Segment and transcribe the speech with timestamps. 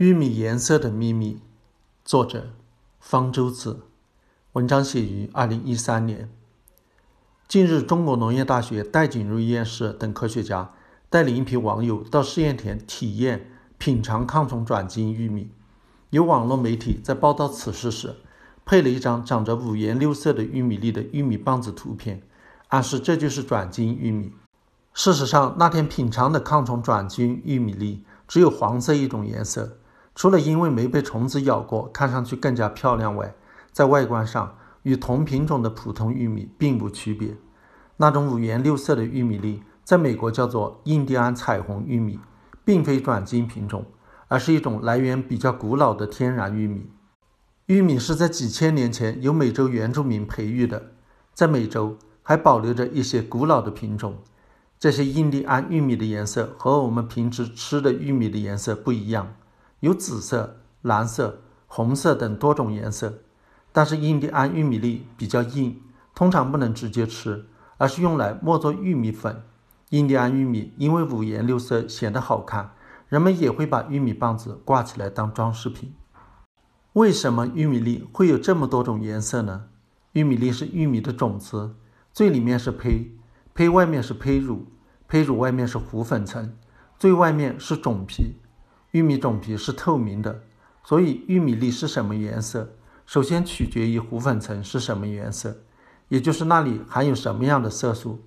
[0.00, 1.42] 玉米颜色的秘密，
[2.06, 2.54] 作者
[3.00, 3.80] 方舟子。
[4.54, 6.30] 文章写于二零一三年。
[7.46, 10.72] 近日，中国农业大学戴景瑞院士等科学家
[11.10, 15.50] 带领一批网友到试验田体验品尝抗虫转基因玉米。
[16.08, 18.16] 有网络媒体在报道此事时，
[18.64, 22.22] 配了一张长着五颜六色的玉米粒的玉米棒子图片，
[22.68, 24.32] 暗示这就是转基因玉米。
[24.94, 29.76] 事实上，那天品尝的抗虫转基因玉米粒只有黄色一种颜色。
[30.20, 33.34] 除了因为没被虫子咬过，看上去更加漂亮外，
[33.72, 37.38] 在外观上与同品种的普通玉米并无区别。
[37.96, 42.20] 那种五颜六色的玉米粒，在美国叫做印第安彩虹玉米，
[42.66, 43.86] 并非转基因品种，
[44.28, 46.90] 而是一种来源比较古老的天然玉米。
[47.64, 50.92] 玉米是在几千年前由美洲原住民培育的，
[51.32, 54.18] 在美洲还保留着一些古老的品种。
[54.78, 59.34] 这些印第安玉米的颜色和我们平时吃的玉米的颜色不一样。
[59.80, 63.20] 有紫色、蓝色、红色等多种颜色，
[63.72, 65.80] 但是印第安玉米粒比较硬，
[66.14, 67.46] 通常不能直接吃，
[67.78, 69.42] 而是用来磨做玉米粉。
[69.90, 72.72] 印第安玉米因为五颜六色显得好看，
[73.08, 75.94] 人们也会把玉米棒子挂起来当装饰品。
[76.92, 79.66] 为什么玉米粒会有这么多种颜色呢？
[80.12, 81.76] 玉米粒是玉米的种子，
[82.12, 83.12] 最里面是胚，
[83.54, 84.66] 胚外面是胚乳，
[85.08, 86.52] 胚乳外面是糊粉层，
[86.98, 88.34] 最外面是种皮。
[88.92, 90.42] 玉米种皮是透明的，
[90.82, 92.70] 所以玉米粒是什么颜色，
[93.06, 95.58] 首先取决于糊粉层是什么颜色，
[96.08, 98.24] 也就是那里含有什么样的色素。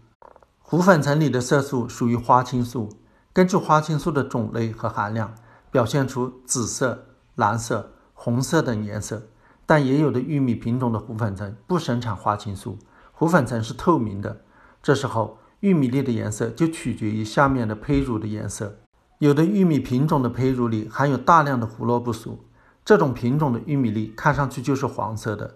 [0.61, 2.89] 糊粉层里的色素属于花青素，
[3.33, 5.35] 根据花青素的种类和含量，
[5.69, 9.23] 表现出紫色、蓝色、红色等颜色。
[9.65, 12.77] 但也有的玉米品种的糊粉层不生产花青素，
[13.11, 14.41] 糊粉层是透明的，
[14.81, 18.79] 这时候玉米粒的颜色就取决于下面的胚乳的颜色。
[19.19, 22.45] 有的玉米品种的胚乳里含有大量的胡萝卜素，
[22.83, 25.55] 这种品种的玉米粒看上去就是黄色的；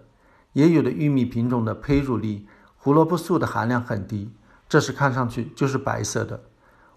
[0.54, 4.30] 也有的玉米品种的胚乳里胡萝卜素的含量很低，
[4.68, 6.44] 这时看上去就是白色的。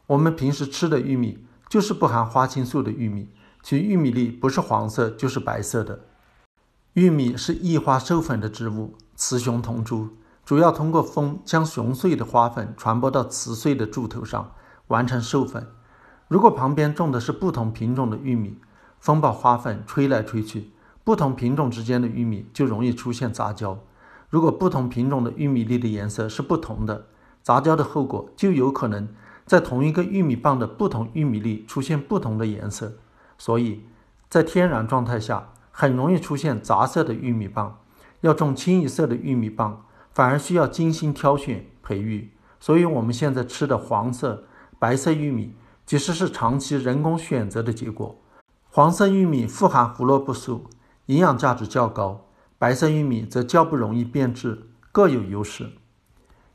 [0.07, 3.29] 我们平时吃的玉米就是不含花青素的玉米，
[3.61, 6.01] 其玉米粒不是黄色就是白色的。
[6.93, 10.09] 玉米是异花授粉的植物，雌雄同株，
[10.45, 14.53] 主要通过风将雄穗的花粉传播到雌穗的柱头上，
[14.87, 15.67] 完成授粉。
[16.31, 18.57] 如果旁边种的是不同品种的玉米，
[19.01, 20.69] 风把花粉吹来吹去，
[21.03, 23.77] 不同品种之间的玉米就容易出现杂交。
[24.29, 27.07] 如果不同品种的玉米粒的颜色是不同的，
[27.43, 29.09] 杂交的后果就有可能
[29.45, 32.93] 在同一个玉米棒的不同玉米粒出现不同的颜色。
[33.37, 33.83] 所以，
[34.29, 37.79] 在天然状态下，很容易出现杂色的玉米棒。
[38.21, 42.29] 要种清一色的玉米棒，反而需要精心挑选培育。
[42.61, 44.45] 所以，我们现在吃的黄色、
[44.79, 45.53] 白色玉米。
[45.85, 48.21] 其实是长期人工选择的结果。
[48.69, 50.69] 黄色玉米富含胡萝卜素，
[51.07, 52.27] 营养价值较高；
[52.57, 55.71] 白色玉米则较不容易变质，各有优势。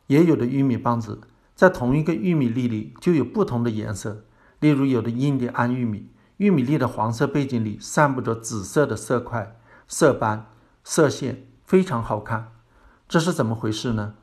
[0.06, 1.20] 也有的玉米棒子
[1.54, 4.24] 在同一个玉米粒里就有不同的颜色，
[4.60, 10.46] 例如有的印第安玉米，玉米粒的黄色背景里散布着紫色的色块、色斑、
[10.82, 12.52] 色线，非常好看。
[13.08, 14.14] 这是怎么回事呢？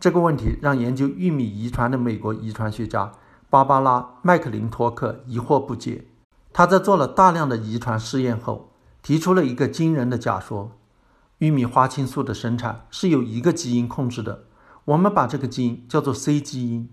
[0.00, 3.12] 这个问题让研究玉米遗传的美国遗传学家。
[3.50, 6.04] 芭芭拉·麦克林托克疑惑不解。
[6.52, 8.72] 他在做了大量的遗传试验后，
[9.02, 10.72] 提出了一个惊人的假说：
[11.38, 14.44] 玉米花青素的生产是由一个基因控制的。
[14.84, 16.90] 我们把这个基因叫做 C 基因。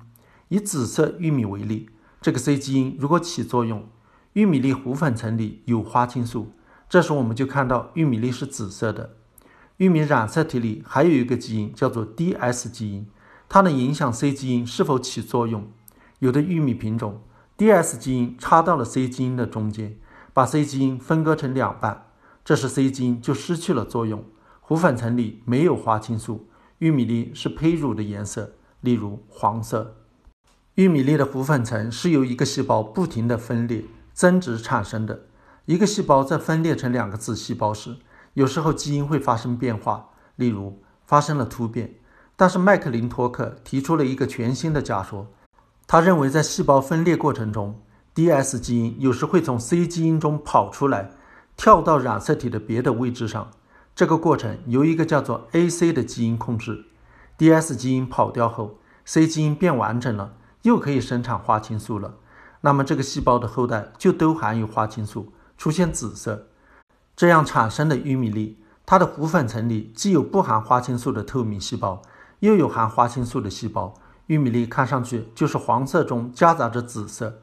[0.48, 1.90] 以紫色玉米为例，
[2.22, 3.90] 这个 C 基因如果起作用，
[4.34, 6.52] 玉米粒糊粉层里有花青素，
[6.88, 9.16] 这时我们就看到玉米粒是紫色的。
[9.78, 13.08] 玉米染色体里还有一个基因叫做 DS 基因，
[13.50, 15.68] 它能影响 C 基因是否起作用。
[16.20, 17.22] 有的玉米品种
[17.58, 19.98] ，DS 基因插到了 C 基因的中间，
[20.34, 22.08] 把 C 基因分割成两半，
[22.44, 24.24] 这时 C 基因就失去了作用。
[24.62, 26.48] 糊粉层里没有花青素，
[26.80, 29.98] 玉米粒是胚乳的颜色，例如黄色。
[30.76, 35.28] 玉米粒的糊粉层是由一个细胞不停地分裂增殖产生的。
[35.66, 37.98] 一个细胞在分裂成两个子细胞时，
[38.34, 41.96] 有时候基因会发生变化，例如发生了突变。
[42.36, 45.28] 但是麦克林托克提出了一个全新的假说。
[45.88, 47.80] 他认为，在细胞分裂过程中
[48.16, 51.12] ，DS 基因有时会从 C 基因中跑出来，
[51.56, 53.52] 跳到染色体的别的位置上。
[53.96, 56.86] 这个过程由一个叫做 AC 的基因控制。
[57.38, 60.34] DS 基因跑掉后，C 基因变完整了，
[60.64, 62.16] 又可以生产花青素了。
[62.62, 66.48] 那么，这个细胞的后代就都含有花青素，出现紫色。
[67.16, 72.02] 这样产生的玉米粒，它的糊粉层里既有不含花青素的透明细胞，
[72.40, 73.94] 又有含花青素的细胞。
[74.28, 77.42] 玉米粒看上去就是黄色中夹杂着紫色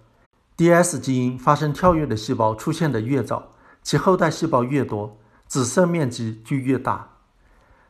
[0.56, 3.52] ，DS 基因发生跳跃的细胞出现的越早，
[3.82, 7.08] 其后代细胞越多，紫色面积就越大。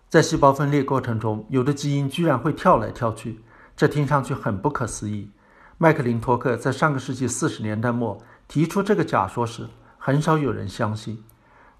[0.08, 3.40] 在细胞分裂过程中，有的基因居然会跳来跳去，
[3.74, 5.30] 这听上去很不可思议。
[5.78, 9.66] 麦克林托克在上个世纪四十年代末提出这个假说时，
[9.96, 11.24] 很少有人相信。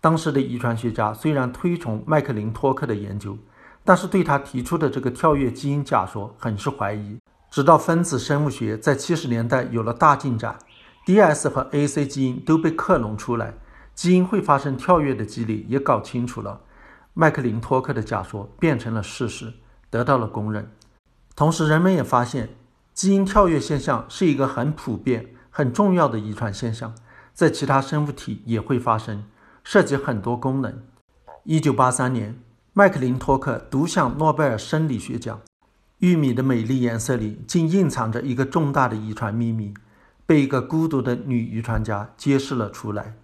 [0.00, 3.36] 当时的遗传学家虽然推崇麦克林托克的研究，
[3.84, 7.19] 但是对他提出的这个跳跃基因假说很是怀疑。
[7.50, 10.58] 直到分子生物学在七十年代有了大进展
[11.05, 13.55] ，DS 和 AC 基因都被克隆出来，
[13.94, 16.61] 基因会发生跳跃的机理也搞清楚了，
[17.12, 19.52] 麦克林托克的假说变成了事实，
[19.90, 20.70] 得到了公认。
[21.37, 22.50] 同时，人们也发现，
[22.94, 26.94] 基因跳跃现象是一个很普遍、很重要的遗传现象，
[27.34, 29.25] 在其他生物体也会发生，
[29.62, 30.82] 涉及很多功能。
[31.44, 32.38] 一九八三年，
[32.74, 35.42] 麦克林托克独享诺贝尔生理学奖。
[35.98, 39.74] 玉米的美丽颜色里，竟蕴藏着一个重大的遗传秘密，
[40.24, 43.14] 被一个孤独的女遗传家揭示了出来。